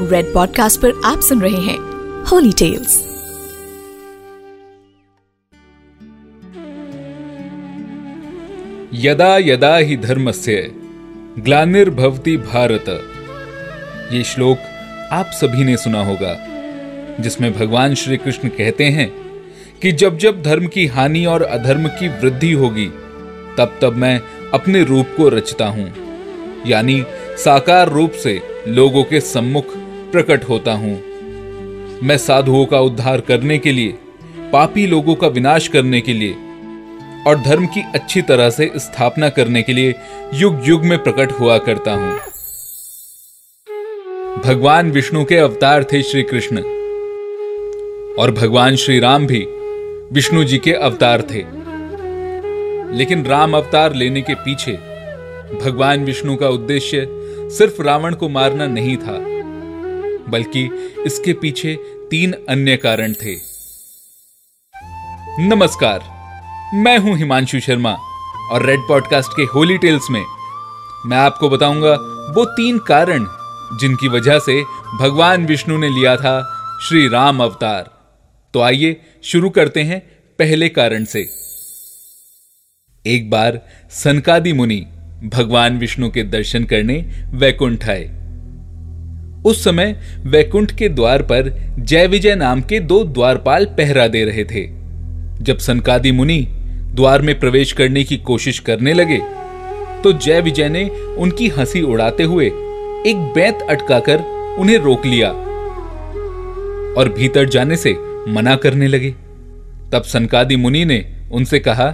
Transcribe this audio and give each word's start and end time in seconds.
Red 0.00 0.34
podcast 0.34 0.80
पर 0.80 0.92
आप 1.04 1.20
सुन 1.20 1.40
रहे 1.40 1.60
हैं 1.60 1.78
होली 2.24 2.52
टेल्स 2.52 3.04
यदा 8.94 9.38
यदा 9.38 9.76
ही 9.76 9.96
धर्मस्य 9.96 10.72
ग्लानिर्भवति 11.38 12.36
भारत। 12.36 12.84
ये 14.12 14.22
श्लोक 14.24 14.58
आप 15.12 15.26
सभी 15.26 15.64
ने 15.64 15.76
सुना 15.76 16.04
होगा, 16.04 16.36
जिसमें 17.20 17.52
भगवान 17.52 17.94
श्री 17.94 18.16
कृष्ण 18.16 18.48
कहते 18.48 18.84
हैं 18.84 19.08
कि 19.82 19.92
जब 19.92 20.18
जब 20.18 20.42
धर्म 20.42 20.66
की 20.66 20.86
हानि 20.86 21.24
और 21.26 21.42
अधर्म 21.42 21.88
की 21.88 22.08
वृद्धि 22.08 22.52
होगी, 22.52 22.86
तब 23.58 23.78
तब 23.82 23.92
मैं 23.92 24.20
अपने 24.54 24.84
रूप 24.84 25.06
को 25.16 25.28
रचता 25.28 25.66
हूँ। 25.66 25.92
यानी 26.66 27.04
साकार 27.44 27.88
रूप 27.88 28.12
से 28.12 28.40
लोगों 28.68 29.04
के 29.04 29.20
सम्मुख 29.20 29.76
प्रकट 30.16 30.44
होता 30.44 30.72
हूँ। 30.72 30.94
मैं 32.02 32.18
साधुओं 32.18 32.66
का 32.66 32.80
उद्धार 32.80 33.20
करने 33.20 33.58
के 33.58 33.72
लिए, 33.72 33.94
पापी 34.52 34.86
लोगों 34.86 35.14
का 35.14 35.26
विनाश 35.26 35.68
करने 35.68 36.00
के 36.00 36.12
लिए 36.12 36.34
और 37.26 37.42
धर्म 37.42 37.66
की 37.66 37.80
अच्छी 37.94 38.22
तरह 38.22 38.50
से 38.50 38.70
स्थापना 38.76 39.28
करने 39.28 39.62
के 39.62 39.72
लिए 39.72 39.94
युग 40.34 40.62
युग 40.64 40.84
में 40.84 40.98
प्रकट 41.02 41.32
हुआ 41.32 41.58
करता 41.58 41.94
हूँ। 41.94 42.18
भगवान 44.44 44.90
विष्णु 44.90 45.24
के 45.24 45.36
अवतार 45.36 45.84
थे 45.84 46.02
श्री 46.02 46.22
कृष्ण 46.22 46.62
और 48.18 48.30
भगवान 48.30 48.76
श्री 48.76 48.98
राम 49.00 49.26
भी 49.26 49.46
विष्णु 50.12 50.44
जी 50.44 50.58
के 50.58 50.72
अवतार 50.72 51.22
थे। 51.22 51.44
लेकिन 52.96 53.24
राम 53.26 53.56
अवतार 53.56 53.94
लेने 53.94 54.22
के 54.22 54.34
पीछे 54.34 54.72
भगवान 55.64 56.04
विष्णु 56.04 56.36
का 56.36 56.48
उद्देश्य 56.48 57.08
सिर्फ़ 57.58 57.82
रावण 57.82 58.14
को 58.14 58.28
मारना 58.28 58.66
नहीं 58.66 58.96
था। 58.96 59.35
बल्कि 60.28 60.64
इसके 61.06 61.32
पीछे 61.32 61.74
तीन 62.10 62.32
अन्य 62.48 62.76
कारण 62.76 63.12
थे। 63.12 63.34
नमस्कार, 65.40 66.00
मैं 66.74 66.98
हूँ 66.98 67.16
हिमांशु 67.16 67.60
शर्मा 67.60 67.92
और 68.52 68.66
रेड 68.66 68.80
पॉडकास्ट 68.80 69.32
के 69.32 69.42
होली 69.42 69.78
टेल्स 69.78 70.10
में 70.10 70.24
मैं 71.06 71.16
आपको 71.16 71.48
बताऊँगा 71.48 71.94
वो 72.34 72.44
तीन 72.44 72.78
कारण 72.78 73.26
जिनकी 73.80 74.08
वजह 74.08 74.38
से 74.38 74.62
भगवान 74.98 75.46
विष्णु 75.46 75.78
ने 75.78 75.88
लिया 75.88 76.16
था 76.16 76.34
श्री 76.82 77.08
राम 77.08 77.42
अवतार। 77.42 77.90
तो 78.54 78.60
आइए 78.60 79.00
शुरू 79.24 79.50
करते 79.50 79.82
हैं 79.82 80.00
पहले 80.38 80.68
कारण 80.68 81.04
से। 81.04 81.20
एक 83.04 83.30
बार 83.30 83.60
सनकादि 83.90 84.52
मुनि 84.52 84.80
भगवान 85.24 85.78
विष्णु 85.78 86.10
के 86.10 86.22
दर्शन 86.22 86.64
करने 86.64 86.96
वैकुंठ 87.34 87.88
आए। 87.88 88.04
उस 89.46 89.64
समय 89.64 90.00
वैकुंठ 90.18 90.72
के 90.72 90.88
द्वार 90.88 91.22
पर 91.22 91.74
जय 91.78 92.06
विजय 92.06 92.34
नाम 92.34 92.60
के 92.60 92.80
दो 92.80 93.04
द्वारपाल 93.04 93.64
पहरा 93.64 94.06
दे 94.06 94.24
रहे 94.24 94.44
थे। 94.44 94.66
जब 95.44 95.58
सनकादि 95.58 96.12
मुनि 96.12 96.46
द्वार 96.94 97.22
में 97.22 97.40
प्रवेश 97.40 97.72
करने 97.72 98.04
की 98.04 98.16
कोशिश 98.16 98.58
करने 98.58 98.92
लगे 98.92 99.20
तो 100.02 100.12
जय 100.12 100.40
विजय 100.40 100.68
ने 100.68 100.88
उनकी 101.18 101.48
हँसी 101.48 101.82
उड़ाते 101.82 102.22
हुए 102.22 102.46
एक 103.06 103.32
बैंत 103.34 103.66
अटकाकर 103.70 104.18
उन्हें 104.58 104.78
रोक 104.78 105.06
लिया 105.06 105.30
और 107.00 107.14
भीतर 107.18 107.48
जाने 107.48 107.76
से 107.76 107.94
मना 108.28 108.56
करने 108.56 108.88
लगे। 108.88 109.14
तब 109.92 110.02
सनकादि 110.02 110.56
मुनि 110.56 110.84
ने 110.84 111.16
उनसे 111.32 111.58
कहा, 111.58 111.86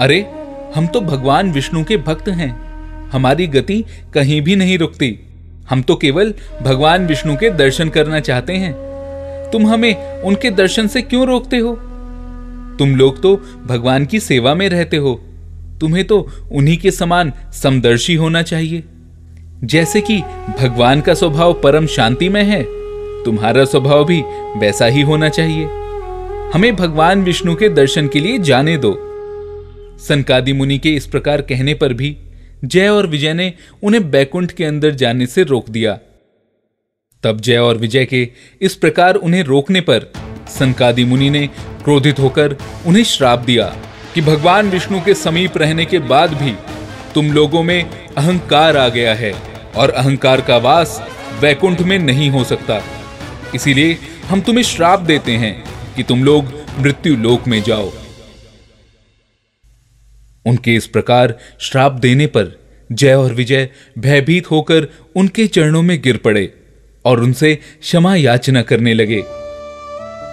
अरे, 0.00 0.26
हम 0.74 0.86
तो 0.86 1.00
भगवान 1.00 1.52
विष्णु 1.52 1.84
के 1.84 1.96
भक्त 1.96 2.28
हैं। 2.28 2.66
हमारी 3.08 3.46
गति 3.46 3.84
कहीं 4.14 4.40
भी 4.42 4.56
नहीं 4.56 4.78
रुकती। 4.78 5.25
हम 5.70 5.82
तो 5.82 5.96
केवल 5.96 6.34
भगवान 6.62 7.06
विष्णु 7.06 7.36
के 7.36 7.50
दर्शन 7.50 7.88
करना 7.88 8.20
चाहते 8.20 8.52
हैं। 8.52 8.74
तुम 9.50 9.66
हमें 9.66 10.22
उनके 10.22 10.50
दर्शन 10.50 10.86
से 10.86 11.02
क्यों 11.02 11.26
रोकते 11.26 11.56
हो? 11.56 11.74
तुम 12.78 12.96
लोग 12.96 13.22
तो 13.22 13.36
भगवान 13.66 14.06
की 14.06 14.20
सेवा 14.20 14.54
में 14.54 14.68
रहते 14.68 14.96
हो। 14.96 15.20
तुम्हें 15.80 16.04
तो 16.04 16.28
उन्हीं 16.52 16.78
के 16.78 16.90
समान 16.90 17.32
समदर्शी 17.52 18.14
होना 18.14 18.42
चाहिए। 18.42 18.84
जैसे 19.64 20.00
कि 20.00 20.18
भगवान 20.60 21.00
का 21.00 21.14
स्वभाव 21.14 21.52
परम 21.52 21.86
शांति 21.86 22.28
में 22.28 22.44
है, 22.44 22.62
तुम्हारा 23.24 23.64
स्वभाव 23.64 24.04
भी 24.04 24.22
वैसा 24.56 24.86
ही 24.86 25.02
होना 25.02 25.28
चाहिए। 25.28 25.64
हमें 26.54 26.76
भगवान 26.76 27.24
विष्णु 27.24 27.54
के 27.54 27.68
दर्शन 27.68 28.08
के 28.08 28.20
लिए 28.20 28.38
जाने 28.38 28.76
दो। 28.76 28.98
सनकादि 29.98 30.52
मुनि 30.52 30.78
के 30.78 30.90
इस 30.90 31.06
प्रकार 31.06 31.40
कहने 31.40 31.74
पर 31.74 31.92
भी 31.92 32.16
जय 32.64 32.88
और 32.88 33.06
विजय 33.06 33.32
ने 33.34 33.52
उन्हें 33.82 34.10
बैकुंठ 34.10 34.52
के 34.52 34.64
अंदर 34.64 34.90
जाने 34.90 35.26
से 35.26 35.42
रोक 35.42 35.70
दिया। 35.70 35.98
तब 37.24 37.40
जय 37.40 37.56
और 37.56 37.76
विजय 37.76 38.04
के 38.04 38.28
इस 38.60 38.74
प्रकार 38.74 39.14
उन्हें 39.14 39.42
रोकने 39.42 39.80
पर 39.80 40.12
सनकादि 40.48 41.04
मुनि 41.04 41.30
ने 41.30 41.46
क्रोधित 41.84 42.18
होकर 42.18 42.56
उन्हें 42.86 43.04
श्राप 43.04 43.38
दिया 43.38 43.66
कि 44.14 44.20
भगवान 44.20 44.70
विष्णु 44.70 45.00
के 45.00 45.14
समीप 45.14 45.58
रहने 45.58 45.84
के 45.84 45.98
बाद 45.98 46.34
भी 46.34 46.54
तुम 47.14 47.32
लोगों 47.32 47.62
में 47.62 47.90
अहंकार 48.16 48.76
आ 48.76 48.88
गया 48.88 49.14
है 49.14 49.32
और 49.76 49.90
अहंकार 49.90 50.40
का 50.40 50.56
वास 50.56 51.00
वैकुंठ 51.40 51.80
में 51.80 51.98
नहीं 51.98 52.30
हो 52.30 52.44
सकता। 52.44 52.82
इसीलिए 53.54 53.98
हम 54.28 54.40
तुम्हें 54.40 54.64
श्राप 54.64 55.00
देते 55.00 55.32
हैं 55.32 55.54
कि 55.96 56.02
तुम 56.02 56.24
लोग 56.24 56.52
मृत्यु 56.78 57.16
लोक 57.16 57.46
में 57.48 57.62
जाओ। 57.62 57.92
उनके 60.46 60.74
इस 60.74 60.86
प्रकार 60.86 61.34
श्राप 61.60 61.92
देने 61.92 62.26
पर 62.26 62.58
जय 62.92 63.14
और 63.14 63.32
विजय 63.32 63.68
भयभीत 63.98 64.50
होकर 64.50 64.86
उनके 65.16 65.46
चरणों 65.46 65.82
में 65.82 66.02
गिर 66.02 66.16
पड़े 66.16 66.54
और 67.04 67.20
उनसे 67.20 67.54
क्षमा 67.54 68.14
याचना 68.16 68.62
करने 68.62 68.94
लगे। 68.94 69.22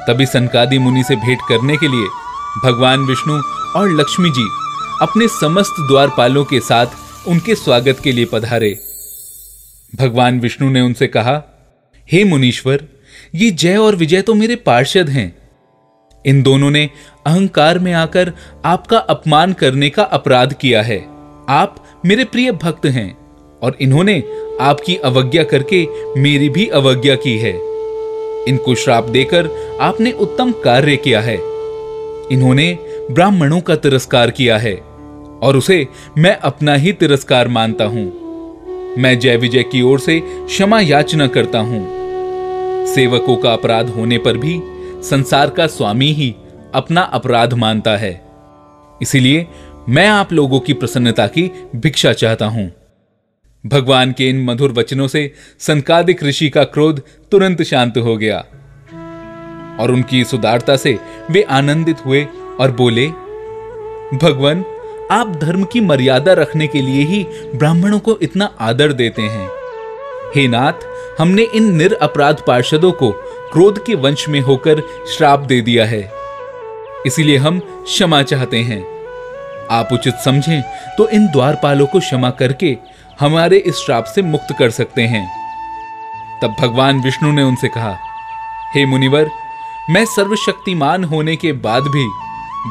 तभी 0.08 0.26
सनकादि 0.26 0.78
मुनि 0.78 1.04
से 1.04 1.16
भेंट 1.16 1.40
करने 1.50 1.78
के 1.78 1.88
लिए 1.88 2.08
भगवान 2.66 3.00
विष्णु 3.00 3.34
और 3.76 3.90
लक्ष्मी 3.90 4.30
जी 4.30 4.48
अपने 5.02 5.28
समस्त 5.28 5.76
द्वारपालों 5.80 6.46
के 6.46 6.60
साथ 6.60 6.86
उनके 7.28 7.56
स्वागत 7.56 8.00
के 8.04 8.12
लिए 8.12 8.26
पधारे। 8.26 8.76
भगवान 9.96 10.40
विष्णु 10.40 10.70
ने 10.70 10.82
उनसे 10.82 11.08
कहा, 11.08 11.42
हे 12.12 12.24
मुनीश्वर, 12.24 12.84
ये 13.36 13.52
जय 13.52 13.78
और 13.78 13.96
विजय 13.96 14.22
तो 14.22 14.34
मेरे 14.34 14.56
पार्षद 14.56 15.10
हैं। 15.10 15.43
इन 16.26 16.42
दोनों 16.44 16.72
ने 16.72 16.90
अहंकार 17.26 17.80
में 17.80 17.94
आकर 17.94 18.32
आपका 18.66 18.98
अपमान 18.98 19.54
करने 19.54 19.90
का 19.90 20.04
अपराध 20.04 20.54
किया 20.54 20.82
है। 20.82 21.00
आप 21.50 21.76
मेरे 22.06 22.24
प्रिय 22.24 22.52
भक्त 22.52 22.86
हैं 22.86 23.18
और 23.62 23.78
इन्होंने 23.82 24.24
आपकी 24.62 24.96
अवज्ञा 24.96 25.44
करके 25.44 25.88
मेरी 26.18 26.50
भी 26.50 26.68
अवज्ञा 26.68 27.16
की 27.16 27.38
है। 27.38 27.54
इनको 28.48 28.76
श्राप 28.76 29.04
देकर 29.04 29.50
आपने 29.82 30.12
उत्तम 30.12 30.52
कार्य 30.52 30.96
किया 30.98 31.22
है। 31.22 31.36
इन्होंने 32.32 32.78
ब्राह्मणों 33.12 33.60
का 33.62 33.76
तिरस्कार 33.76 34.32
किया 34.32 34.58
है 34.58 34.76
और 35.44 35.58
उसे 35.58 35.88
मैं 36.18 36.36
अपना 36.38 36.76
ही 36.76 36.94
तिरस्कार 36.94 37.48
मानता 37.48 37.86
हूँ। 37.86 38.06
मैं 38.98 39.20
जय 39.20 39.38
विजय 39.38 39.64
की 39.64 39.82
ओर 39.82 40.00
से 40.00 40.20
क्षमा 40.26 40.80
याचना 40.80 41.28
करता 41.28 41.60
हूँ। 41.60 42.86
सेवकों 42.88 43.36
का 43.36 43.54
अपराध 43.54 43.90
होने 43.90 44.18
पर 44.18 44.38
भी 44.38 44.60
संसार 45.04 45.50
का 45.50 45.68
स्वामी 45.68 46.12
ही 46.12 46.36
अपना 46.74 47.02
अपराध 47.02 47.54
मानता 47.54 47.96
है। 47.98 48.12
इसीलिए 49.02 49.48
मैं 49.90 50.08
आप 50.10 50.34
लोगों 50.34 50.60
की 50.60 50.74
प्रसन्नता 50.74 51.28
की 51.28 51.52
भिक्षा 51.76 52.14
चाहता 52.14 52.46
हूँ। 52.46 52.72
भगवान 53.66 54.12
के 54.12 54.30
इन 54.30 54.44
मधुर 54.46 54.72
वचनों 54.72 55.08
से 55.08 55.32
संकादिक 55.60 56.24
ऋषि 56.24 56.50
का 56.50 56.64
क्रोध 56.64 57.02
तुरंत 57.32 57.62
शांत 57.62 57.98
हो 57.98 58.18
गया 58.18 58.38
और 59.80 59.92
उनकी 59.92 60.22
इस 60.22 60.34
उदारता 60.34 60.76
से 60.76 61.00
वे 61.32 61.42
आनंदित 61.42 62.06
हुए 62.06 62.28
और 62.60 62.72
बोले, 62.72 63.08
भगवान, 64.18 64.64
आप 65.12 65.36
धर्म 65.42 65.64
की 65.64 65.82
मर्यादा 65.82 66.34
रखने 66.34 66.68
के 66.68 66.82
लिए 66.82 67.04
ही 67.04 67.26
ब्राह्मणों 67.56 68.00
को 68.00 68.18
इतना 68.22 68.46
आदर 68.60 68.94
देते 68.94 69.22
हैं। 69.22 69.50
हे 70.36 70.48
नाथ, 70.48 70.74
हमने 71.20 71.44
इन 71.44 71.76
निर 71.76 71.94
अपराध 71.94 72.42
पार्षदों 72.48 72.92
को 72.92 73.14
क्रोध 73.54 73.86
के 73.86 73.96
वंश 73.96 74.28
में 74.30 74.40
होकर 74.42 74.80
श्राप 75.08 75.40
दे 75.40 75.60
दिया 75.62 75.86
है। 75.86 76.00
इसीलिए 77.06 77.38
हम 77.38 77.60
क्षमा 77.60 78.22
चाहते 78.24 78.58
हैं। 78.60 78.80
आप 79.72 79.90
उचित 79.94 80.16
समझें 80.16 80.62
तो 80.98 81.08
इन 81.10 81.28
द्वारपालों 81.28 81.86
को 81.88 82.00
क्षमा 82.00 82.30
करके 82.30 82.76
हमारे 83.20 83.58
इस 83.58 83.76
श्राप 83.76 84.06
से 84.06 84.22
मुक्त 84.22 84.56
कर 84.60 84.70
सकते 84.70 85.02
हैं। 85.02 85.24
तब 86.42 86.56
भगवान 86.60 87.02
विष्णु 87.02 87.32
ने 87.32 87.44
उनसे 87.44 87.68
कहा, 87.68 87.96
हे 88.76 88.86
मुनिवर, 88.86 89.30
मैं 89.90 90.06
सर्वशक्तिमान 90.06 91.04
होने 91.04 91.36
के 91.36 91.52
बाद 91.62 91.84
भी 91.84 92.10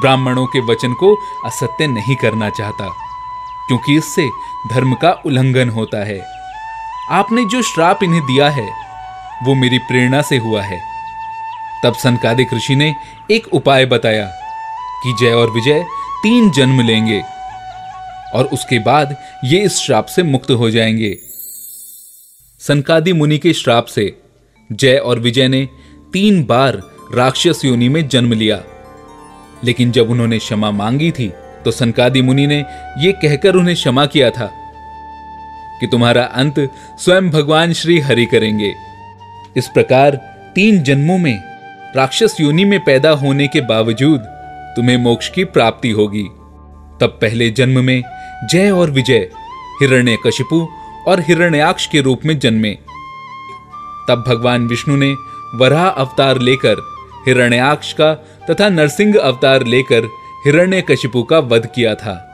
ब्राह्मणों 0.00 0.46
के 0.46 0.60
वचन 0.72 0.94
को 0.94 1.14
असत्य 1.46 1.86
नहीं 1.86 2.16
करना 2.16 2.50
चाहता, 2.50 2.88
क्योंकि 3.68 3.96
इससे 3.96 4.28
धर्म 4.72 4.94
का 4.94 5.12
उल्लंघन 5.26 5.70
होता 5.70 6.04
है। 6.04 6.20
आपने 7.10 7.44
जो 7.44 7.62
श्राप 7.62 8.02
इन्हें 8.02 8.22
दिया 8.22 8.50
है 8.50 8.70
वो 9.42 9.54
मेरी 9.54 9.78
प्रेरणा 9.78 10.22
से 10.22 10.36
हुआ 10.36 10.62
है। 10.62 10.78
तब 11.84 11.94
सनकादिक 11.94 12.54
ऋषि 12.54 12.76
ने 12.76 12.94
एक 13.30 13.54
उपाय 13.54 13.86
बताया 13.86 14.26
कि 15.02 15.14
जय 15.20 15.32
और 15.32 15.50
विजय 15.50 15.84
तीन 16.22 16.50
जन्म 16.50 16.80
लेंगे 16.80 17.22
और 18.34 18.44
उसके 18.44 18.78
बाद 18.78 19.16
ये 19.44 19.58
इस 19.58 19.76
श्राप 19.76 20.06
से 20.06 20.22
मुक्त 20.22 20.50
हो 20.50 20.70
जाएँगे। 20.70 21.18
सनकादि 22.60 23.12
मुनि 23.12 23.38
के 23.38 23.52
श्राप 23.52 23.86
से 23.86 24.22
जय 24.72 24.96
और 24.96 25.18
विजय 25.18 25.48
ने 25.48 25.68
तीन 26.12 26.44
बार 26.44 26.82
राक्षस 27.14 27.64
योनि 27.64 27.88
में 27.88 28.08
जन्म 28.08 28.32
लिया। 28.32 28.62
लेकिन 29.64 29.92
जब 29.92 30.10
उन्होंने 30.10 30.38
क्षमा 30.38 30.70
मांगी 30.70 31.10
थी 31.10 31.32
तो 31.64 31.70
सनकादि 31.70 32.22
मुनि 32.22 32.46
ने 32.46 32.64
यह 32.98 33.12
कहकर 33.12 33.54
उन्हें 33.54 33.76
क्षमा 33.76 34.06
किया 34.06 34.30
था 34.30 34.46
कि 35.80 35.86
तुम्हारा 35.86 36.24
अंत 36.24 36.70
स्वयं 36.98 37.30
भगवान 37.30 37.72
श्री 37.72 37.98
हरि 38.00 38.26
करेंगे। 38.26 38.91
इस 39.56 39.68
प्रकार 39.68 40.16
तीन 40.54 40.82
जन्मों 40.82 41.18
में 41.18 41.42
राक्षस 41.96 42.36
योनि 42.40 42.64
में 42.64 42.84
पैदा 42.84 43.10
होने 43.10 43.48
के 43.48 43.60
बावजूद 43.60 44.20
तुम्हें 44.76 44.96
मोक्ष 44.96 45.28
की 45.28 45.44
प्राप्ति 45.44 45.90
होगी। 45.90 46.22
तब 47.00 47.18
पहले 47.20 47.50
जन्म 47.50 47.84
में 47.84 48.02
जय 48.50 48.70
और 48.70 48.90
विजय 48.90 49.30
हिरण्य 49.82 50.16
कशिपु 50.26 50.68
और 51.08 51.20
हिरण्याक्ष 51.20 51.86
के 51.86 52.00
रूप 52.00 52.20
में 52.24 52.38
जन्मे। 52.38 52.74
तब 54.08 54.24
भगवान 54.28 54.66
विष्णु 54.66 54.96
ने 54.96 55.14
वराह 55.54 55.88
अवतार 55.88 56.38
लेकर 56.38 56.76
हिरण्याक्ष 57.26 57.92
का 57.92 58.14
तथा 58.50 58.68
नरसिंह 58.68 59.18
अवतार 59.18 59.66
लेकर 59.66 60.08
हिरण्य 60.46 60.80
कशिपु 60.80 61.22
का 61.22 61.38
वध 61.38 61.66
किया 61.74 61.94
था। 61.94 62.28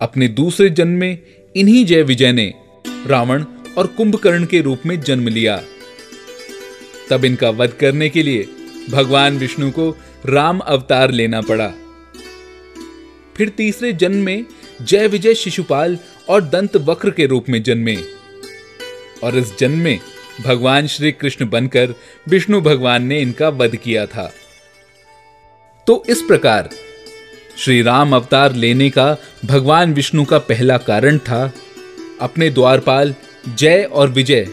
अपने 0.00 0.28
दूसरे 0.28 0.70
जन्म 0.70 0.92
में 0.92 1.18
इन्हीं 1.56 1.86
जय 1.86 2.02
विजय 2.02 2.32
ने 2.32 2.54
रावण 3.06 3.44
और 3.78 3.86
कुंभकर्ण 3.86 4.44
के 4.44 4.60
रूप 4.60 4.82
में 4.86 5.00
जन्म 5.00 5.28
लिया। 5.28 5.62
तब 7.10 7.24
इनका 7.24 7.50
वध 7.50 7.72
करने 7.72 8.08
के 8.08 8.22
लिए 8.22 8.48
भगवान 8.90 9.38
विष्णु 9.38 9.70
को 9.70 9.98
राम 10.26 10.58
अवतार 10.58 11.10
लेना 11.10 11.40
पड़ा। 11.40 11.72
फिर 13.36 13.48
तीसरे 13.48 13.92
जन्म 13.92 14.16
में 14.16 14.46
जय 14.82 15.06
विजय 15.06 15.34
शिशुपाल 15.34 15.98
और 16.28 16.42
दंत 16.42 16.76
वक्र 16.76 17.10
के 17.10 17.26
रूप 17.26 17.48
में 17.48 17.62
जन्मे। 17.62 17.96
और 19.22 19.36
इस 19.36 19.58
जन्म 19.58 19.78
में 19.78 20.00
भगवान 20.40 20.86
श्री 20.86 21.12
कृष्ण 21.12 21.48
बनकर 21.48 21.94
विष्णु 22.28 22.60
भगवान 22.60 23.04
ने 23.04 23.20
इनका 23.20 23.48
वध 23.48 23.76
किया 23.76 24.06
था। 24.06 24.34
तो 25.86 26.04
इस 26.08 26.22
प्रकार 26.22 26.70
श्री 27.58 27.82
राम 27.82 28.16
अवतार 28.16 28.54
लेने 28.54 28.90
का 28.90 29.16
भगवान 29.44 29.94
विष्णु 29.94 30.24
का 30.24 30.38
पहला 30.38 30.78
कारण 30.78 31.18
था, 31.18 31.52
अपने 32.20 32.50
द्वारपाल 32.50 33.14
जय 33.48 33.82
और 33.92 34.08
विजय, 34.08 34.48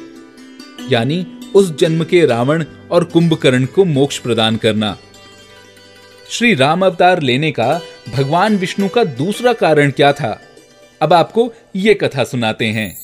यानी 0.90 1.26
उस 1.56 1.78
जन्म 1.78 2.04
के 2.04 2.26
रावण 2.26 2.66
और 2.92 3.04
कुंभकर्ण 3.04 3.66
को 3.66 3.86
मोक्ष 3.86 4.18
प्रदान 4.18 4.56
करना। 4.56 4.98
श्री 6.30 6.54
राम 6.54 6.86
अवतार 6.86 7.22
लेने 7.22 7.52
का 7.52 7.82
भगवान 8.16 8.58
विष्णु 8.58 8.90
का 8.90 9.04
दूसरा 9.04 9.54
कारण 9.54 9.92
क्या 9.92 10.14
था? 10.14 10.42
अब 11.02 11.14
आपको 11.14 11.54
यह 11.76 11.98
कथा 12.02 12.24
सुनाते 12.24 12.66
हैं। 12.66 12.98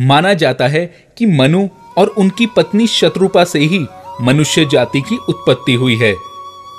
माना 0.00 0.34
जाता 0.34 0.68
है 0.68 1.12
कि 1.18 1.26
मनु 1.26 1.68
और 1.98 2.06
उनकी 2.08 2.46
पत्नी 2.46 2.86
शत्रुपा 2.86 3.44
से 3.44 3.58
ही 3.58 3.86
मनुष्य 4.22 4.64
जाति 4.64 5.00
की 5.00 5.16
उत्पत्ति 5.16 5.74
हुई 5.74 5.96
है। 5.96 6.14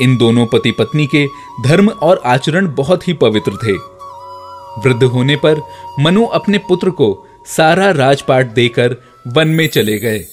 इन 0.01 0.17
दोनों 0.17 0.45
पति 0.45 0.71
पत्नी 0.71 1.07
के 1.07 1.27
धर्म 1.63 1.89
और 1.89 2.21
आचरण 2.25 2.75
बहुत 2.75 3.07
ही 3.07 3.13
पवित्र 3.13 3.51
थे। 3.51 3.73
वृद्ध 4.81 5.03
होने 5.03 5.35
पर 5.35 5.61
मनु 5.99 6.25
अपने 6.25 6.57
पुत्र 6.57 6.89
को 6.89 7.27
सारा 7.45 7.89
राजपाट 7.91 8.53
देकर 8.53 8.95
वन 9.27 9.47
में 9.47 9.67
चले 9.67 9.97
गए। 9.99 10.23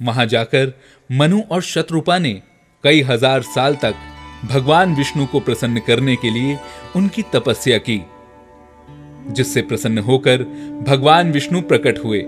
वहाँ 0.00 0.26
जाकर 0.26 0.72
मनु 1.10 1.40
और 1.50 1.62
शत्रुपा 1.62 2.18
ने 2.18 2.40
कई 2.84 3.00
हज़ार 3.02 3.42
साल 3.42 3.74
तक 3.74 3.94
भगवान 4.44 4.94
विष्णु 4.94 5.26
को 5.26 5.40
प्रसन्न 5.40 5.80
करने 5.80 6.16
के 6.16 6.30
लिए 6.30 6.58
उनकी 6.96 7.22
तपस्या 7.34 7.78
की, 7.78 8.00
जिससे 9.28 9.62
प्रसन्न 9.62 9.98
होकर 9.98 10.42
भगवान 10.88 11.32
विष्णु 11.32 11.60
प्रकट 11.62 11.98
हुए 12.04 12.20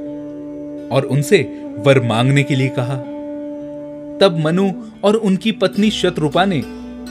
और 0.90 1.08
उनसे 1.10 1.42
वर 1.78 2.02
मांगने 2.02 2.42
के 2.42 2.54
लिए 2.54 2.68
कहा। 2.68 2.96
तब 4.18 4.40
मनु 4.44 4.70
और 5.04 5.14
उनकी 5.16 5.52
पत्नी 5.52 5.90
शत्रुपा 5.90 6.44
ने 6.44 6.60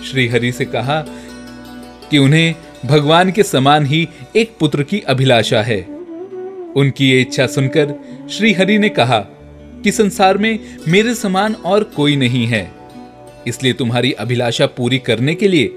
श्रीहरि 0.04 0.52
से 0.52 0.66
कहा 0.66 1.00
कि 2.12 2.18
उन्हें 2.18 2.56
भगवान 2.86 3.32
के 3.32 3.44
समान 3.44 3.86
ही 3.86 4.08
एक 4.36 4.56
पुत्र 4.60 4.84
की 4.84 5.00
अभिलाषा 5.00 5.62
है। 5.62 5.82
उनकी 6.76 7.10
ये 7.12 7.22
इच्छा 7.22 7.48
सुनकर 7.48 7.94
श्रीहरि 8.30 8.78
ने 8.78 8.90
कहा 8.90 9.20
कि 9.84 9.92
संसार 9.92 10.38
में 10.38 10.60
मेरे 10.88 11.16
समान 11.16 11.54
और 11.54 11.84
कोई 11.84 12.16
नहीं 12.16 12.46
है। 12.48 12.72
इसलिए 13.48 13.74
तुम्हारी 13.74 14.12
अभिलाषा 14.12 14.66
पूरी 14.66 15.00
करने 15.00 15.36
के 15.36 15.48
लिए 15.48 15.74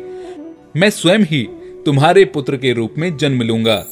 मैं 0.76 0.90
स्वयं 0.90 1.18
ही 1.18 1.48
तुम्हारे 1.86 2.24
पुत्र 2.24 2.56
के 2.56 2.72
रूप 2.72 2.94
में 2.98 3.16
जन्म 3.16 3.42
लूँगा। 3.42 3.84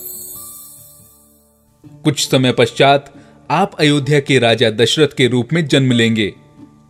कुछ 2.04 2.30
समय 2.30 2.52
पश्चात 2.52 3.12
आप 3.50 3.76
अयोध्या 3.80 4.20
के 4.20 4.38
राजा 4.38 4.70
दशरथ 4.70 5.16
के 5.16 5.26
रूप 5.26 5.48
में 5.52 5.66
जन्म 5.66 5.92
लेंगे 5.92 6.32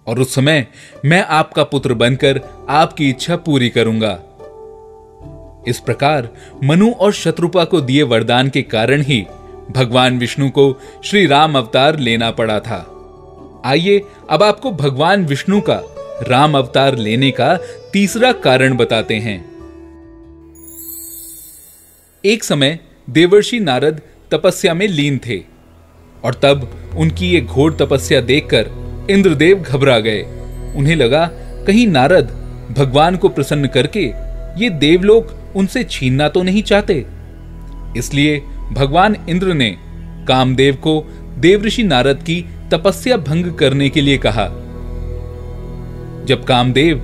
और 0.07 0.21
उस 0.21 0.35
समय 0.35 0.67
मैं 1.05 1.23
आपका 1.23 1.65
पुत्र 1.65 1.95
बनकर 1.95 2.41
आपकी 2.69 3.09
इच्छा 3.09 3.37
पूरी 3.37 3.69
करूँगा। 3.69 4.13
इस 5.69 5.81
प्रकार 5.81 6.29
मनु 6.65 6.91
और 6.91 7.13
शत्रुपा 7.13 7.65
को 7.65 7.81
दिए 7.81 8.03
वरदान 8.03 8.49
के 8.49 8.63
कारण 8.63 9.03
ही 9.03 9.27
भगवान 9.71 10.19
विष्णु 10.19 10.49
को 10.51 10.81
श्री 11.05 11.27
राम 11.27 11.59
अवतार 11.59 11.99
लेना 11.99 12.31
पड़ा 12.31 12.61
था। 12.61 12.79
आइए, 13.65 14.03
अब 14.31 14.43
आपको 14.43 14.71
भगवान 14.73 15.25
विष्णु 15.27 15.61
का, 15.61 15.81
राम 16.29 16.59
अवतार 16.59 16.97
लेने 16.97 17.31
का 17.31 17.57
तीसरा 17.93 18.33
कारण 18.33 18.77
बताते 18.77 19.15
हैं। 19.15 19.39
एक 22.25 22.45
समय 22.45 22.79
देवर्षि 23.11 23.61
नारद 23.61 24.01
तपस्या 24.31 24.75
में 24.75 24.87
लीन 24.89 25.19
थे, 25.27 25.43
और 26.25 26.35
तब 26.35 26.71
उनकी 26.97 27.27
ये 27.27 27.41
घोर 27.41 27.77
तपस्या 27.81 28.21
देखकर 28.21 29.07
इंद्रदेव 29.11 29.59
घबरा 29.59 29.99
गए। 29.99 30.23
उन्हें 30.77 30.97
लगा, 30.97 31.27
कहीं 31.67 31.87
नारद 31.89 32.31
भगवान 32.79 33.17
को 33.17 33.29
प्रसन्न 33.29 33.67
करके 33.67 34.05
ये 34.63 34.71
देवलोक 34.71 35.53
उनसे 35.57 35.85
छीनना 35.85 36.29
तो 36.29 36.43
नहीं 36.43 36.63
चाहते? 36.63 37.05
इसलिए 37.97 38.43
भगवान 38.73 39.17
इंद्र 39.29 39.55
ने 39.55 39.71
कामदेव 40.29 40.75
को 40.77 41.01
देवऋषि 41.39 41.83
नारद 41.83 42.23
की 42.23 42.45
तपस्या 42.73 43.17
भंग 43.17 43.53
करने 43.53 43.89
के 43.89 44.01
लिए 44.01 44.19
कहा। 44.19 44.47
जब 46.29 46.45
कामदेव 46.45 46.99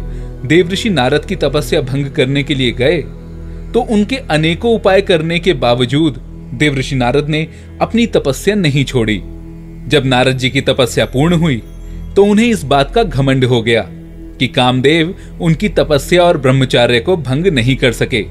देवऋषि 0.46 0.90
नारद 0.90 1.24
की 1.24 1.36
तपस्या 1.36 1.80
भंग 1.80 2.06
करने 2.06 2.42
के 2.42 2.54
लिए 2.54 2.72
गए 2.72 3.02
तो 3.72 3.80
उनके 3.80 4.16
अनेकों 4.16 4.74
उपाय 4.74 5.00
करने 5.00 5.38
के 5.38 5.52
बावजूद 5.54 6.18
देवऋषि 6.54 6.96
नारद 6.96 7.28
ने 7.28 7.46
अपनी 7.80 8.06
तपस्या 8.06 8.54
नहीं 8.54 8.84
छोड़ी। 8.84 9.16
जब 9.88 10.02
नारद 10.04 10.38
जी 10.38 10.50
की 10.50 10.60
तपस्या 10.60 11.04
पूर्ण 11.04 11.34
हुई 11.34 11.62
तो 12.16 12.24
उन्हें 12.24 12.46
इस 12.46 12.64
बात 12.64 12.94
का 12.94 13.02
घमंड 13.02 13.44
हो 13.44 13.62
गया 13.62 13.84
कि 14.38 14.46
कामदेव 14.48 15.14
उनकी 15.40 15.68
तपस्या 15.68 16.22
और 16.22 16.38
ब्रह्मचार्य 16.38 17.00
को 17.00 17.16
भंग 17.16 17.46
नहीं 17.46 17.76
कर 17.76 17.92
सके। 17.92 18.24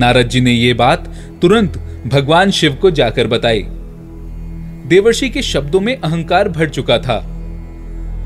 नारद 0.00 0.28
जी 0.28 0.40
ने 0.40 0.52
यह 0.52 0.74
बात 0.74 1.08
तुरंत 1.42 1.76
भगवान 2.06 2.50
शिव 2.50 2.74
को 2.74 2.90
जाकर 2.90 3.26
बताई। 3.26 3.66
देवर्षि 4.86 5.28
के 5.28 5.42
शब्दों 5.42 5.80
में 5.80 5.96
अहंकार 5.96 6.48
भर 6.48 6.68
चुका 6.68 6.98
था। 6.98 7.16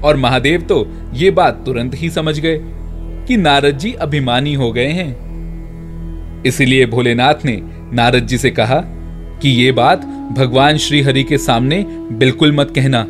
और 0.05 0.17
महादेव 0.17 0.61
तो 0.61 0.95
ये 1.15 1.31
बात 1.31 1.63
तुरंत 1.67 1.93
ही 1.95 2.11
समझ 2.11 2.41
गए 2.41 2.61
कि 3.27 3.37
नारद 3.37 3.79
जी 3.79 3.93
अभिमानी 3.93 4.55
हो 4.55 4.73
गए 4.73 4.89
हैं। 4.89 6.43
इसलिए 6.45 6.87
भोलेनाथ 6.87 7.45
ने 7.45 7.61
नारद 7.93 8.27
जी 8.27 8.39
से 8.39 8.51
कहा 8.51 8.81
कि 9.43 9.49
ये 9.49 9.73
बात 9.73 10.05
भगवान 10.37 10.77
श्री 10.77 11.01
हरि 11.01 11.25
के 11.25 11.39
सामने 11.39 11.85
बिल्कुल 12.13 12.53
मत 12.53 12.73
कहना। 12.79 13.07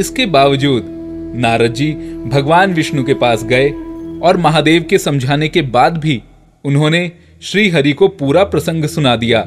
इसके 0.00 0.26
बावजूद 0.26 0.84
नारद 1.36 1.72
जी 1.72 1.92
भगवान 2.26 2.74
विष्णु 2.74 3.04
के 3.04 3.14
पास 3.14 3.44
गए 3.44 3.70
और 4.20 4.36
महादेव 4.36 4.84
के 4.90 4.98
समझाने 4.98 5.48
के 5.48 5.62
बाद 5.62 5.98
भी 5.98 6.22
उन्होंने 6.64 7.12
श्री 7.44 7.68
हरि 7.68 7.92
को 7.92 8.06
पूरा 8.08 8.44
प्रसंग 8.44 8.84
सुना 8.84 9.14
दिया। 9.16 9.44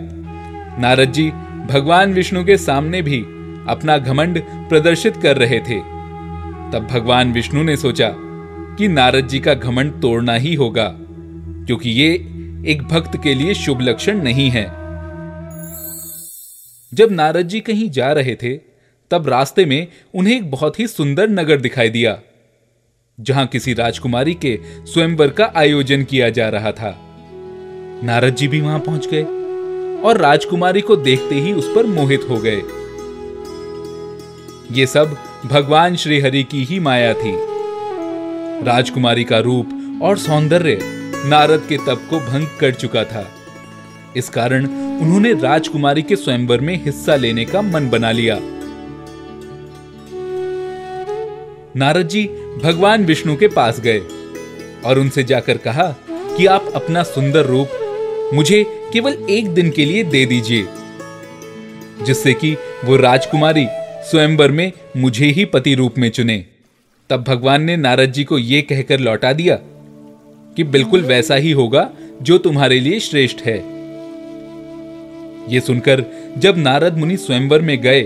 नारद 0.80 1.12
जी 1.12 1.30
भगवान 1.68 2.14
विष्णु 2.14 2.44
के 2.46 2.58
सामने 2.58 3.02
भी 3.02 3.20
अपना 3.68 3.98
घमंड 3.98 4.42
प्रदर्शित 4.70 5.18
कर 5.18 5.38
रहे 5.38 5.60
थे। 5.60 5.80
तब 6.72 6.88
भगवान 6.92 7.32
विष्णु 7.34 7.64
ने 7.64 7.78
सोचा 7.78 8.10
कि 8.78 8.88
नारद 8.88 9.28
जी 9.28 9.40
का 9.40 9.54
घमंड 9.54 10.02
तोड़ना 10.02 10.34
ही 10.34 10.54
होगा, 10.56 10.88
क्योंकि 11.68 11.90
ये 11.90 12.10
एक 12.72 12.84
भक्त 12.84 13.24
के 13.24 13.34
लिए 13.34 13.54
शुभ 13.54 13.82
लक्षण 13.82 14.22
नहीं 14.22 14.50
है। 14.50 14.64
जब 16.94 17.12
नारद 17.12 17.48
जी 17.48 17.60
कहीं 17.60 17.90
जा 17.90 18.12
रहे 18.12 18.36
थे, 18.36 18.54
तब 19.12 19.30
रास्ते 19.30 19.66
में 19.66 19.88
उन्हें 20.14 20.36
एक 20.36 20.52
बहुत 20.52 20.80
ही 20.80 20.88
सुंदर 20.88 21.30
नगर 21.30 21.62
दिखाई 21.62 21.90
दिया, 21.90 22.18
जहाँ 23.20 23.48
किसी 23.48 23.74
राजकुमारी 23.74 24.34
के 24.34 24.60
स्वयंवर 24.86 25.30
का 25.30 25.52
आयोजन 25.56 26.04
किया 26.04 26.30
जा 26.30 26.50
रहा 26.50 26.72
था। 26.72 27.04
नारद 28.04 28.36
जी 28.36 28.48
भी 28.48 28.62
वहाँ 28.62 28.80
पहुँच 28.80 29.08
गए 29.12 29.24
और 30.02 30.18
राजकुमारी 30.18 30.82
को 30.82 30.96
देखते 30.96 31.36
ही 31.36 31.54
उस 31.54 31.72
पर 31.76 31.86
मोहित 31.86 32.26
हो 32.30 32.38
गए। 32.38 32.62
ये 34.72 34.86
सब 34.88 35.18
भगवान 35.46 35.96
श्रीहरि 35.96 36.44
की 36.44 36.64
ही 36.64 36.80
माया 36.80 37.14
थी। 37.14 37.34
राजकुमारी 38.66 39.24
का 39.24 39.40
रूप 39.40 40.00
और 40.04 40.18
सौंदर्य 40.18 40.80
नारद 41.26 41.66
के 41.70 41.78
तप 41.78 42.08
को 42.10 42.20
भंग 42.20 42.48
कर 42.60 42.72
चुका 42.72 43.04
था। 43.04 43.28
इस 44.16 44.30
कारण 44.30 44.66
उन्होंने 45.02 45.34
राजकुमारी 45.34 46.02
के 46.02 46.16
स्वयंवर 46.16 46.62
में 46.62 46.84
हिस्सा 46.84 47.16
लेने 47.16 47.46
का 47.46 47.62
मन 47.62 47.90
बना 47.90 48.12
लिया। 48.12 48.40
नारद 51.76 52.08
जी 52.08 52.24
भगवान 52.64 53.06
विष्णु 53.06 53.36
के 53.36 53.48
पास 53.48 53.80
गए 53.80 54.00
और 54.86 55.00
उनसे 55.00 55.24
जाकर 55.24 55.58
कहा 55.58 55.96
कि 56.38 56.46
आप 56.46 56.72
अपना 56.76 57.04
सुंदर 57.04 57.46
रूप 57.46 57.70
मुझे 58.34 58.64
केवल 58.94 59.18
एक 59.30 59.50
दिन 59.50 59.70
के 59.70 59.86
लिए 59.86 60.04
दे 60.04 60.26
दीजिए। 60.26 60.66
जिससे 62.06 62.34
कि 62.34 62.56
वो 62.86 62.98
राजकुमारी 62.98 63.66
स्वयंवर 64.10 64.52
में 64.52 64.72
मुझे 64.98 65.26
ही 65.26 65.46
पति 65.46 65.74
रूप 65.76 65.98
में 65.98 66.10
चुने। 66.10 66.46
तब 67.10 67.24
भगवान 67.24 67.62
ने 67.62 67.76
नारद 67.78 68.12
जी 68.12 68.24
को 68.24 68.38
यह 68.38 68.62
कहकर 68.62 69.00
लौटा 69.00 69.34
दिया 69.34 69.56
कि 70.58 70.64
बिल्कुल 70.64 71.02
वैसा 71.02 71.36
ही 71.36 71.52
होगा 71.52 71.90
जो 72.22 72.38
तुम्हारे 72.38 72.80
लिए 72.80 73.00
श्रेष्ठ 73.00 73.42
है। 73.42 73.58
यह 75.50 75.60
सुनकर 75.60 76.04
जब 76.38 76.58
नारद 76.58 76.98
मुनि 76.98 77.18
स्वयंवर 77.18 77.62
में 77.62 77.78
गए 77.82 78.02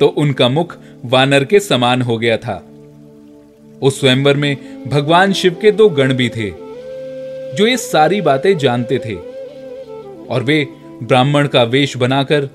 तो 0.00 0.06
उनका 0.06 0.48
मुख 0.48 0.76
वानर 1.04 1.44
के 1.44 1.60
समान 1.60 2.02
हो 2.02 2.18
गया 2.18 2.36
था। 2.36 2.64
उस 3.82 4.00
स्वयंवर 4.00 4.36
में 4.36 4.56
भगवान 4.86 5.32
शिव 5.32 5.56
के 5.62 5.70
दो 5.70 5.88
गण 5.90 6.14
भी 6.14 6.28
थे, 6.28 6.50
जो 7.54 7.66
ये 7.66 7.76
सारी 7.76 8.20
बातें 8.20 8.56
जानते 8.58 8.98
थे। 8.98 9.33
और 10.30 10.42
वे 10.42 10.66
ब्राह्मण 11.02 11.46
का 11.46 11.62
वेश 11.62 11.96
बनाकर 11.96 12.48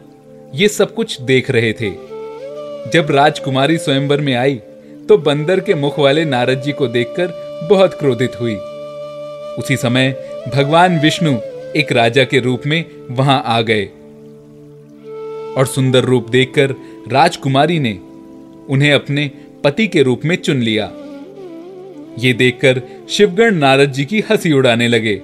ये 0.56 0.68
सब 0.68 0.94
कुछ 0.94 1.22
देख 1.22 1.52
रहे 1.52 1.74
थे। 1.74 1.90
जब 2.94 3.08
राजकुमारी 3.12 3.78
स्वयंवर 3.78 4.22
में 4.22 4.34
आई 4.36 4.56
तो 5.10 5.18
बंदर 5.18 5.60
के 5.60 5.74
मुख 5.74 6.00
वाले 6.00 6.26
नारद 6.26 6.62
जी 6.62 6.72
को 6.72 6.88
देखकर 6.88 7.68
बहुत 7.70 7.94
क्रोधित 7.94 8.40
हुई। 8.42 8.56
उसी 9.60 9.78
समय 9.78 10.10
भगवान 10.56 11.00
विष्णु 11.00 11.38
एक 11.76 11.92
राजा 11.92 12.24
के 12.24 12.40
रूप 12.40 12.62
में 12.66 12.84
वहाँ 13.12 13.42
आ 13.46 13.62
गए। 13.62 13.86
और 15.58 15.66
सुंदर 15.66 16.04
रूप 16.04 16.30
देखकर 16.30 16.76
राजकुमारी 17.12 17.80
ने 17.80 18.00
उन्हें 18.70 18.94
अपने 18.94 19.32
पति 19.64 19.88
के 19.88 20.02
रूप 20.02 20.22
में 20.26 20.36
चुन 20.36 20.62
लिया। 20.62 20.92
ये 22.20 22.34
देखकर 22.34 22.82
शिवगण 23.10 23.56
नारद 23.56 23.92
जी 23.92 24.06
की 24.06 24.24
हँसी 24.30 24.52
उड़ाने 24.52 24.88
लगे 24.88 25.22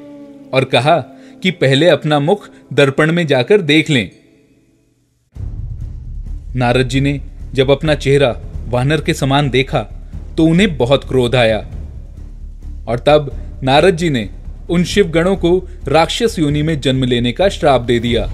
और 0.54 0.64
कहा 0.66 1.15
कि 1.44 1.52
पहले 1.52 1.90
अपना 1.90 2.20
मुख 2.20 2.50
दर्पण 2.74 3.12
में 3.12 3.28
जाकर 3.28 3.62
देख 3.62 3.90
लें। 3.90 4.10
नारद 6.56 6.88
जी 6.88 7.02
ने 7.02 7.20
जब 7.54 7.70
अपना 7.70 7.96
चेहरा 7.96 8.36
वानर 8.68 9.02
के 9.02 9.14
समान 9.14 9.50
देखा 9.50 9.80
तो 10.38 10.46
उन्हें 10.46 10.78
बहुत 10.78 11.08
क्रोध 11.08 11.36
आया। 11.36 11.58
और 12.88 13.00
तब 13.00 13.32
नारद 13.64 13.96
जी 13.96 14.10
ने 14.10 14.30
उन 14.70 14.84
शिवगणों 14.84 15.36
को 15.36 15.58
राक्षस 15.88 16.36
योनि 16.40 16.62
में 16.62 16.80
जन्म 16.82 17.04
लेने 17.04 17.32
का 17.32 17.50
श्राप 17.50 17.82
दे 17.82 18.00
दिया। 18.00 18.32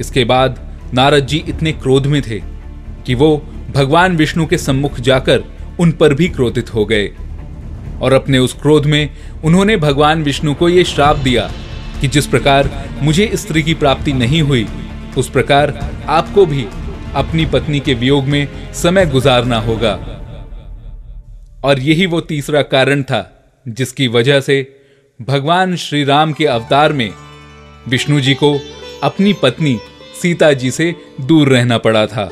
इसके 0.00 0.24
बाद 0.24 0.58
नारद 0.94 1.26
जी 1.26 1.44
इतने 1.48 1.72
क्रोध 1.72 2.06
में 2.06 2.22
थे 2.22 2.40
कि 3.06 3.14
वो 3.14 3.36
भगवान 3.74 4.16
विष्णु 4.16 4.46
के 4.46 4.58
सम्मुख 4.58 5.00
जाकर 5.00 5.42
उन 5.80 5.92
पर 5.92 6.14
भी 6.14 6.28
क्रोधित 6.28 6.74
हो 6.74 6.84
गए। 6.84 7.08
और 8.02 8.12
अपने 8.12 8.38
उस 8.38 8.52
क्रोध 8.52 8.86
में 8.86 9.10
उन्होंने 9.44 9.76
भगवान 9.76 10.22
विष्णु 10.22 10.54
को 10.54 10.68
यह 10.68 10.84
श्राप 10.84 11.16
दिया 11.16 11.52
कि 12.00 12.08
जिस 12.08 12.26
प्रकार 12.26 12.88
मुझे 13.02 13.30
स्त्री 13.34 13.62
की 13.62 13.74
प्राप्ति 13.74 14.12
नहीं 14.12 14.42
हुई, 14.42 14.66
उस 15.18 15.30
प्रकार 15.30 15.90
आपको 16.06 16.46
भी 16.46 16.66
अपनी 17.14 17.46
पत्नी 17.46 17.80
के 17.80 17.94
वियोग 17.94 18.24
में 18.24 18.72
समय 18.72 19.06
गुजारना 19.06 19.58
होगा। 19.58 19.92
और 21.64 21.78
यही 21.78 22.06
वो 22.06 22.20
तीसरा 22.20 22.62
कारण 22.62 23.02
था 23.02 23.50
जिसकी 23.68 24.08
वजह 24.08 24.40
से 24.40 24.76
भगवान 25.22 25.76
श्री 25.76 26.04
राम 26.04 26.32
के 26.32 26.46
अवतार 26.46 26.92
में 26.92 27.10
विष्णु 27.88 28.20
जी 28.20 28.34
को 28.34 28.60
अपनी 29.02 29.32
पत्नी 29.32 29.78
सीता 30.22 30.52
जी 30.52 30.70
से 30.70 30.94
दूर 31.20 31.48
रहना 31.48 31.78
पड़ा 31.78 32.06
था। 32.06 32.30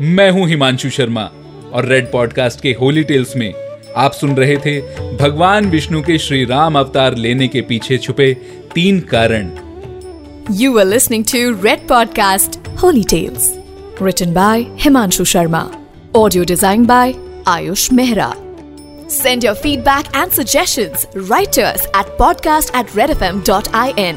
मैं 0.00 0.30
हूँ 0.30 0.48
हिमांशु 0.48 0.90
शर्मा 0.90 1.30
और 1.72 1.84
रेड 1.84 2.12
पॉडकास्ट 2.12 2.60
के 2.60 2.72
होली 2.72 3.04
टेल्स 3.04 3.36
में 3.36 3.63
आप 3.96 4.12
सुन 4.12 4.34
रहे 4.36 4.56
थे 4.64 4.80
भगवान 5.16 5.70
विष्णु 5.70 6.02
के 6.02 6.18
श्री 6.18 6.44
राम 6.44 6.78
अवतार 6.78 7.16
लेने 7.16 7.48
के 7.48 7.60
पीछे 7.68 7.98
छुपे 7.98 8.32
तीन 8.74 9.00
कारण 9.12 9.50
you 10.60 10.78
are 10.78 10.86
listening 10.86 11.24
to 11.32 11.50
red 11.64 11.86
podcast 11.88 12.58
holy 12.82 13.04
tales 13.10 13.50
written 14.02 14.32
by 14.34 14.64
Himanshu 14.84 15.24
Sharma 15.34 15.68
audio 16.16 16.44
design 16.44 16.86
by 16.86 17.14
Ayush 17.48 17.90
Mehra 17.92 18.32
Send 19.14 19.44
your 19.44 19.54
feedback 19.54 20.06
and 20.18 20.32
suggestions 20.36 21.02
right 21.32 21.50
to 21.56 21.64
us 21.70 21.82
at 21.98 22.08
podcast 22.20 22.72
at 22.78 22.94
redfm.in. 23.00 24.16